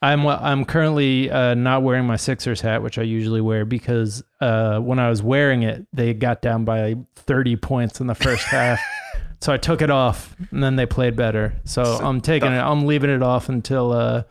I'm 0.01 0.25
I'm 0.27 0.65
currently 0.65 1.31
uh, 1.31 1.53
not 1.53 1.81
wearing 1.83 2.05
my 2.05 2.17
Sixers 2.17 2.61
hat, 2.61 2.83
which 2.83 2.97
I 2.97 3.03
usually 3.03 3.41
wear 3.41 3.63
because 3.65 4.23
uh, 4.41 4.79
when 4.79 4.99
I 4.99 5.09
was 5.09 5.21
wearing 5.23 5.63
it, 5.63 5.85
they 5.93 6.13
got 6.13 6.41
down 6.41 6.65
by 6.65 6.95
30 7.15 7.55
points 7.57 8.01
in 8.01 8.07
the 8.07 8.15
first 8.15 8.43
half. 8.47 8.79
So 9.39 9.51
I 9.53 9.57
took 9.57 9.81
it 9.81 9.89
off, 9.89 10.35
and 10.51 10.63
then 10.63 10.75
they 10.77 10.85
played 10.85 11.15
better. 11.15 11.53
So 11.65 11.83
So 11.83 12.05
I'm 12.05 12.21
taking 12.21 12.51
the- 12.51 12.57
it. 12.57 12.61
I'm 12.61 12.85
leaving 12.85 13.09
it 13.09 13.21
off 13.23 13.49
until 13.49 13.91
uh, 13.91 14.23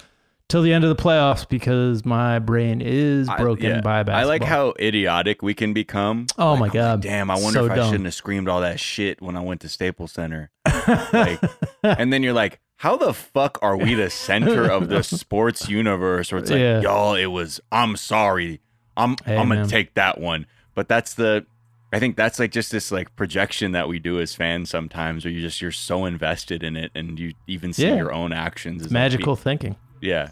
till 0.52 0.62
the 0.62 0.72
end 0.72 0.84
of 0.84 0.94
the 0.96 1.02
playoffs 1.02 1.48
because 1.48 2.04
my 2.04 2.38
brain 2.38 2.80
is 2.80 3.28
I- 3.28 3.38
broken 3.38 3.66
yeah. 3.70 3.80
by 3.80 4.02
basketball. 4.02 4.20
I 4.20 4.24
like 4.24 4.44
how 4.44 4.74
idiotic 4.78 5.42
we 5.42 5.54
can 5.54 5.72
become. 5.72 6.26
Oh 6.38 6.52
Like, 6.52 6.54
my 6.54 6.54
I'm 6.54 6.60
like, 6.60 6.72
God. 6.72 7.02
Damn, 7.02 7.30
I 7.30 7.34
wonder 7.34 7.58
So 7.60 7.64
if 7.66 7.72
I 7.72 7.76
dumb. 7.76 7.86
shouldn't 7.90 8.04
have 8.04 8.14
screamed 8.14 8.48
all 8.48 8.60
that 8.60 8.78
shit 8.78 9.20
when 9.22 9.36
I 9.36 9.40
went 9.40 9.62
to 9.62 9.68
Staples 9.68 10.12
Center. 10.12 10.50
like, 11.12 11.40
and 11.82 12.12
then 12.12 12.22
you're 12.22 12.32
like, 12.32 12.60
how 12.76 12.96
the 12.96 13.14
fuck 13.14 13.58
are 13.62 13.76
we 13.76 13.94
the 13.94 14.10
center 14.10 14.68
of 14.70 14.88
the 14.88 15.02
sports 15.02 15.68
universe? 15.68 16.30
Where 16.32 16.40
it's 16.40 16.50
like, 16.50 16.60
Yeah. 16.60 16.80
y'all, 16.80 17.14
it 17.14 17.26
was. 17.26 17.60
I'm 17.72 17.96
sorry. 17.96 18.60
I'm 18.96 19.16
Hey, 19.24 19.36
I'm 19.36 19.48
gonna 19.48 19.60
man. 19.60 19.68
take 19.68 19.94
that 19.94 20.20
one. 20.20 20.46
But 20.74 20.88
that's 20.88 21.14
the. 21.14 21.46
I 21.94 21.98
think 21.98 22.16
that's 22.16 22.38
like 22.38 22.50
just 22.52 22.72
this 22.72 22.90
like 22.90 23.14
projection 23.16 23.72
that 23.72 23.86
we 23.88 23.98
do 23.98 24.18
as 24.20 24.34
fans 24.34 24.68
sometimes, 24.70 25.24
where 25.24 25.32
you 25.32 25.40
just 25.40 25.60
you're 25.62 25.70
so 25.72 26.04
invested 26.06 26.62
in 26.62 26.76
it, 26.76 26.90
and 26.94 27.18
you 27.18 27.32
even 27.46 27.72
see 27.72 27.86
Yeah. 27.86 27.96
your 27.96 28.12
own 28.12 28.32
actions. 28.32 28.82
as 28.82 28.88
like, 28.88 28.92
magical 28.92 29.36
thinking. 29.36 29.76
yeah. 30.00 30.30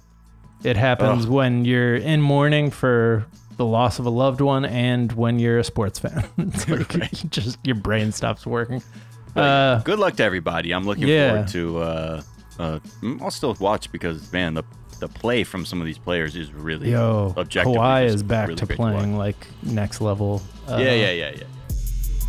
It 0.62 0.76
happens 0.76 1.24
Ugh. 1.24 1.30
when 1.32 1.64
you're 1.64 1.96
in 1.96 2.20
mourning 2.20 2.70
for 2.70 3.26
the 3.56 3.64
loss 3.66 3.98
of 3.98 4.06
a 4.06 4.10
loved 4.10 4.40
one 4.40 4.64
and 4.64 5.12
when 5.12 5.38
you're 5.38 5.58
a 5.58 5.64
sports 5.64 5.98
fan. 5.98 6.28
like 6.68 6.94
Right. 6.94 7.24
just 7.30 7.58
your 7.64 7.76
brain 7.76 8.12
stops 8.12 8.46
working. 8.46 8.82
Uh, 9.36 9.80
good 9.82 9.98
luck 9.98 10.16
to 10.16 10.24
everybody. 10.24 10.72
I'm 10.72 10.84
looking 10.84 11.06
yeah. 11.08 11.30
forward 11.30 11.48
to. 11.48 11.78
Uh, 11.78 12.22
uh, 12.58 12.78
mm, 13.00 13.22
I'll 13.22 13.30
still 13.30 13.54
watch 13.60 13.90
because 13.92 14.32
man, 14.32 14.54
the 14.54 14.64
the 14.98 15.08
play 15.08 15.44
from 15.44 15.64
some 15.64 15.80
of 15.80 15.86
these 15.86 15.98
players 15.98 16.36
is 16.36 16.52
really 16.52 16.90
Yo, 16.90 17.32
Kawhi 17.36 18.04
is 18.04 18.22
back 18.22 18.48
really 18.48 18.58
to 18.58 18.66
playing 18.66 19.16
like 19.16 19.46
next 19.62 20.00
level. 20.00 20.42
Uh, 20.68 20.76
yeah, 20.76 20.92
yeah, 20.92 21.10
yeah, 21.10 21.30
yeah, 21.36 21.44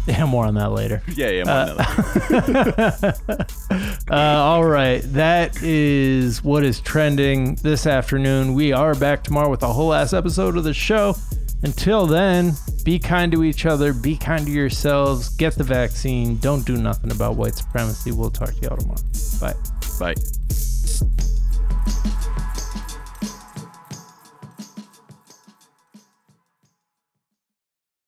Yeah, 0.07 0.25
more 0.25 0.45
on 0.45 0.53
that 0.55 0.71
later. 0.71 1.01
yeah, 1.15 1.29
yeah. 1.29 1.43
more 1.43 1.65
than 1.65 1.77
that. 3.01 3.90
Uh, 4.09 4.15
all 4.15 4.65
right, 4.65 5.01
that 5.13 5.61
is 5.61 6.43
what 6.43 6.63
is 6.63 6.81
trending 6.81 7.55
this 7.55 7.85
afternoon. 7.85 8.53
We 8.53 8.73
are 8.73 8.95
back 8.95 9.23
tomorrow 9.23 9.49
with 9.49 9.63
a 9.63 9.71
whole 9.71 9.93
ass 9.93 10.13
episode 10.13 10.57
of 10.57 10.63
the 10.63 10.73
show. 10.73 11.15
Until 11.63 12.07
then, 12.07 12.53
be 12.83 12.97
kind 12.97 13.31
to 13.31 13.43
each 13.43 13.65
other, 13.65 13.93
be 13.93 14.17
kind 14.17 14.45
to 14.47 14.51
yourselves, 14.51 15.29
get 15.29 15.55
the 15.55 15.63
vaccine, 15.63 16.37
don't 16.37 16.65
do 16.65 16.75
nothing 16.75 17.11
about 17.11 17.35
white 17.35 17.55
supremacy. 17.55 18.11
We'll 18.11 18.31
talk 18.31 18.53
to 18.55 18.61
y'all 18.61 18.77
tomorrow. 18.77 19.01
Bye. 19.39 19.53
Bye. 19.99 20.15